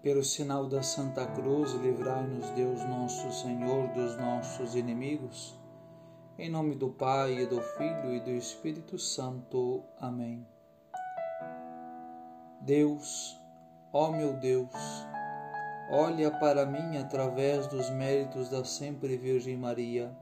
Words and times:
Pelo 0.00 0.22
sinal 0.22 0.68
da 0.68 0.80
Santa 0.80 1.26
Cruz, 1.26 1.72
livrai-nos 1.72 2.48
Deus 2.50 2.84
nosso 2.84 3.32
Senhor 3.32 3.88
dos 3.88 4.16
nossos 4.16 4.76
inimigos. 4.76 5.58
Em 6.38 6.48
nome 6.48 6.76
do 6.76 6.88
Pai, 6.90 7.40
e 7.40 7.46
do 7.46 7.60
Filho 7.60 8.14
e 8.14 8.20
do 8.20 8.30
Espírito 8.30 8.96
Santo. 8.96 9.82
Amém. 9.98 10.46
Deus, 12.60 13.36
ó 13.92 14.12
meu 14.12 14.34
Deus, 14.34 14.72
olha 15.90 16.30
para 16.30 16.64
mim 16.64 16.96
através 16.96 17.66
dos 17.66 17.90
méritos 17.90 18.48
da 18.48 18.64
sempre 18.64 19.16
Virgem 19.16 19.56
Maria. 19.56 20.16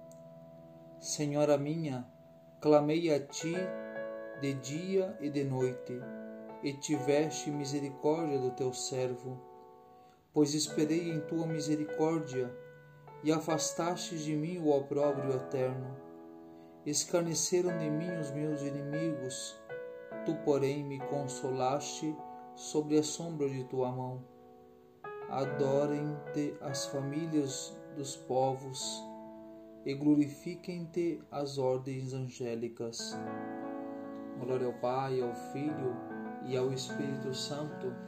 Senhora 0.99 1.59
minha, 1.59 2.07
clamei 2.63 3.13
a 3.13 3.21
ti 3.21 3.53
de 4.41 4.55
dia 4.55 5.15
e 5.21 5.29
de 5.29 5.45
noite, 5.45 6.01
e 6.63 6.73
tiveste 6.73 7.51
misericórdia 7.51 8.39
do 8.39 8.53
teu 8.53 8.73
servo 8.73 9.55
pois 10.37 10.53
esperei 10.53 11.11
em 11.11 11.21
tua 11.21 11.47
misericórdia 11.47 12.55
e 13.25 13.33
afastaste 13.33 14.19
de 14.19 14.37
mim 14.37 14.59
o 14.59 14.69
opróbrio 14.69 15.35
eterno. 15.35 15.97
Escarneceram 16.85 17.79
de 17.79 17.89
mim 17.89 18.11
os 18.21 18.31
meus 18.33 18.61
inimigos, 18.61 19.59
tu, 20.27 20.35
porém, 20.45 20.85
me 20.85 21.01
consolaste 21.07 22.15
sobre 22.55 22.99
a 22.99 23.03
sombra 23.03 23.49
de 23.49 23.65
tua 23.65 23.91
mão. 23.91 24.23
Adorem-te 25.31 26.55
as 26.61 26.85
famílias 26.85 27.75
dos 27.97 28.15
povos 28.15 29.03
e 29.87 29.95
glorifiquem-te 29.95 31.19
as 31.31 31.57
ordens 31.57 32.13
angélicas. 32.13 33.19
Glória 34.39 34.67
ao 34.67 34.75
Pai, 34.75 35.19
ao 35.19 35.35
Filho 35.55 35.97
e 36.45 36.59
ao 36.59 36.71
Espírito 36.75 37.33
Santo 37.33 38.06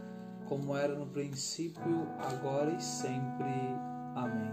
como 0.49 0.75
era 0.75 0.95
no 0.95 1.07
princípio, 1.07 2.09
agora 2.19 2.71
e 2.71 2.81
sempre. 2.81 3.53
Amém. 4.15 4.51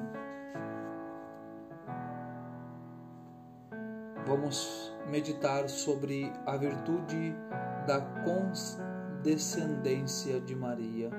Vamos 4.27 4.93
meditar 5.09 5.69
sobre 5.69 6.33
a 6.45 6.57
virtude 6.57 7.33
da 7.87 8.01
condescendência 9.21 10.41
de 10.41 10.55
Maria. 10.55 11.09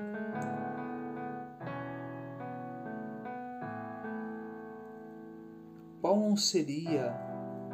Qual 6.01 6.17
não 6.17 6.37
seria 6.37 7.15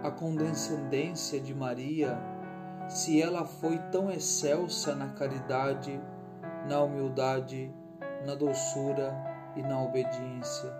a 0.01 0.09
condescendência 0.09 1.39
de 1.39 1.53
Maria 1.53 2.17
se 2.87 3.21
ela 3.21 3.45
foi 3.45 3.77
tão 3.91 4.09
excelsa 4.11 4.95
na 4.95 5.09
caridade 5.09 5.99
na 6.67 6.81
humildade, 6.81 7.73
na 8.25 8.35
doçura 8.35 9.13
e 9.55 9.61
na 9.61 9.81
obediência. 9.81 10.71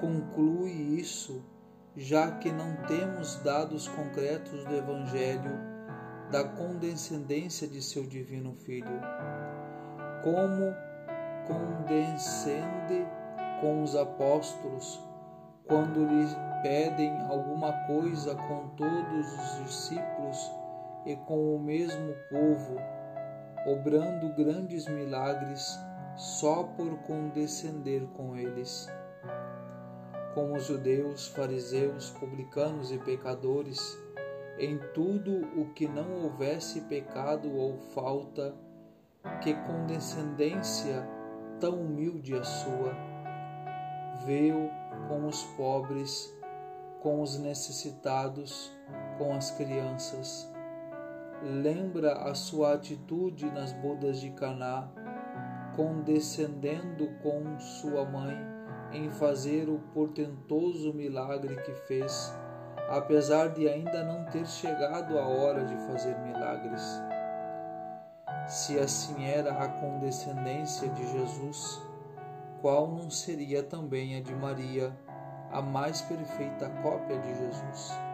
Conclui 0.00 0.70
isso, 0.70 1.44
já 1.96 2.30
que 2.32 2.50
não 2.50 2.76
temos 2.86 3.36
dados 3.42 3.88
concretos 3.88 4.64
do 4.64 4.74
Evangelho 4.74 5.70
da 6.30 6.44
condescendência 6.44 7.66
de 7.66 7.82
seu 7.82 8.04
Divino 8.06 8.54
Filho. 8.54 9.00
Como 10.22 10.74
condescende 11.46 13.06
com 13.60 13.82
os 13.82 13.96
apóstolos 13.96 15.02
quando 15.66 16.04
lhe 16.04 16.26
pedem 16.62 17.16
alguma 17.28 17.72
coisa 17.86 18.34
com 18.34 18.68
todos 18.76 19.32
os 19.32 19.64
discípulos 19.64 20.50
e 21.06 21.16
com 21.16 21.56
o 21.56 21.58
mesmo 21.58 22.14
povo 22.28 22.76
obrando 23.72 24.34
grandes 24.34 24.86
milagres 24.88 25.78
só 26.16 26.64
por 26.64 26.98
condescender 27.04 28.02
com 28.16 28.36
eles. 28.36 28.88
Como 30.34 30.56
os 30.56 30.66
judeus, 30.66 31.28
fariseus, 31.28 32.10
publicanos 32.10 32.90
e 32.90 32.98
pecadores, 32.98 33.98
em 34.58 34.78
tudo 34.92 35.48
o 35.60 35.72
que 35.72 35.88
não 35.88 36.24
houvesse 36.24 36.82
pecado 36.82 37.50
ou 37.56 37.78
falta, 37.94 38.54
que 39.42 39.54
condescendência 39.54 41.08
tão 41.58 41.80
humilde 41.80 42.34
a 42.34 42.44
sua. 42.44 42.94
Veio 44.24 44.70
com 45.08 45.26
os 45.26 45.42
pobres, 45.56 46.32
com 47.00 47.22
os 47.22 47.38
necessitados, 47.38 48.72
com 49.18 49.32
as 49.32 49.50
crianças 49.52 50.50
lembra 51.42 52.12
a 52.24 52.34
sua 52.34 52.74
atitude 52.74 53.50
nas 53.50 53.72
bodas 53.72 54.20
de 54.20 54.30
Caná, 54.30 54.88
condescendendo 55.74 57.08
com 57.22 57.58
sua 57.58 58.04
mãe 58.04 58.36
em 58.92 59.08
fazer 59.08 59.68
o 59.68 59.78
portentoso 59.94 60.92
milagre 60.92 61.56
que 61.62 61.72
fez, 61.86 62.34
apesar 62.88 63.48
de 63.48 63.68
ainda 63.68 64.02
não 64.02 64.24
ter 64.26 64.46
chegado 64.46 65.18
a 65.18 65.26
hora 65.26 65.64
de 65.64 65.76
fazer 65.86 66.18
milagres. 66.18 66.82
Se 68.46 68.78
assim 68.78 69.24
era 69.24 69.52
a 69.52 69.68
condescendência 69.68 70.88
de 70.88 71.06
Jesus, 71.12 71.80
qual 72.60 72.88
não 72.88 73.08
seria 73.08 73.62
também 73.62 74.16
a 74.16 74.20
de 74.20 74.34
Maria, 74.34 74.92
a 75.50 75.62
mais 75.62 76.02
perfeita 76.02 76.68
cópia 76.82 77.18
de 77.18 77.28
Jesus? 77.28 78.09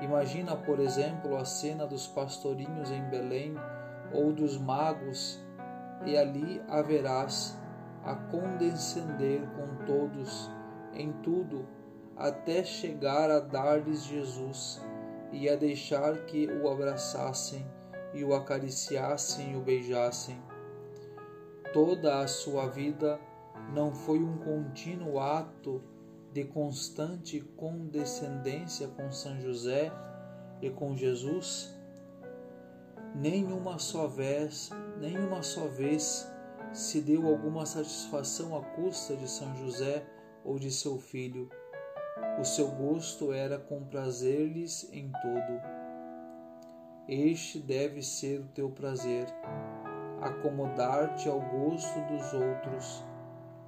Imagina, 0.00 0.54
por 0.56 0.78
exemplo, 0.78 1.36
a 1.36 1.44
cena 1.44 1.86
dos 1.86 2.06
pastorinhos 2.06 2.90
em 2.90 3.02
Belém 3.08 3.54
ou 4.12 4.32
dos 4.32 4.56
magos, 4.56 5.42
e 6.04 6.16
ali 6.16 6.62
haverás 6.68 7.58
a 8.04 8.14
condescender 8.14 9.42
com 9.56 9.84
todos 9.84 10.50
em 10.94 11.12
tudo, 11.22 11.66
até 12.16 12.62
chegar 12.64 13.30
a 13.30 13.40
dar-lhes 13.40 14.04
Jesus 14.04 14.80
e 15.32 15.48
a 15.48 15.56
deixar 15.56 16.24
que 16.24 16.46
o 16.46 16.68
abraçassem 16.68 17.66
e 18.14 18.24
o 18.24 18.34
acariciassem 18.34 19.52
e 19.52 19.56
o 19.56 19.60
beijassem. 19.60 20.40
Toda 21.72 22.20
a 22.20 22.26
sua 22.26 22.66
vida 22.66 23.20
não 23.74 23.92
foi 23.92 24.20
um 24.20 24.38
contínuo 24.38 25.20
ato 25.20 25.82
de 26.32 26.44
constante 26.44 27.40
condescendência 27.56 28.88
com 28.88 29.10
São 29.10 29.40
José 29.40 29.90
e 30.60 30.70
com 30.70 30.96
Jesus, 30.96 31.74
nenhuma 33.14 33.78
só 33.78 34.06
vez, 34.06 34.70
nenhuma 35.00 35.42
só 35.42 35.66
vez 35.66 36.30
se 36.72 37.00
deu 37.00 37.26
alguma 37.26 37.64
satisfação 37.64 38.56
à 38.56 38.62
custa 38.62 39.16
de 39.16 39.28
São 39.28 39.54
José 39.56 40.04
ou 40.44 40.58
de 40.58 40.70
seu 40.70 40.98
filho. 40.98 41.48
O 42.38 42.44
seu 42.44 42.68
gosto 42.68 43.32
era 43.32 43.58
comprazer-lhes 43.58 44.88
em 44.92 45.10
todo. 45.10 45.78
Este 47.08 47.58
deve 47.58 48.02
ser 48.02 48.40
o 48.40 48.48
teu 48.48 48.70
prazer, 48.70 49.26
acomodar-te 50.20 51.28
ao 51.28 51.40
gosto 51.40 51.98
dos 52.06 52.32
outros, 52.34 53.04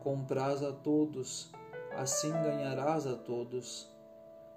compraz 0.00 0.62
a 0.62 0.72
todos, 0.72 1.50
assim 1.96 2.30
ganharás 2.30 3.06
a 3.06 3.16
todos. 3.16 3.90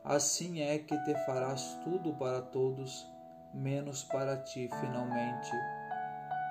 Assim 0.03 0.61
é 0.61 0.77
que 0.79 0.97
te 1.03 1.13
farás 1.25 1.79
tudo 1.83 2.13
para 2.13 2.41
todos, 2.41 3.07
menos 3.53 4.03
para 4.03 4.37
ti 4.37 4.69
finalmente. 4.79 5.51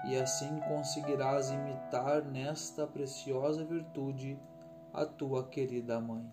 E 0.06 0.16
assim 0.16 0.58
conseguirás 0.60 1.50
imitar 1.50 2.22
nesta 2.22 2.86
preciosa 2.86 3.64
virtude 3.64 4.38
a 4.92 5.04
tua 5.04 5.48
querida 5.48 6.00
mãe. 6.00 6.24